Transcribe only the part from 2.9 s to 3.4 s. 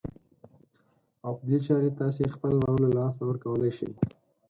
لاسه